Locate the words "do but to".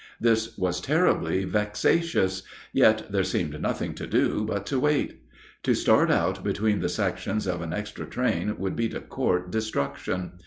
4.07-4.79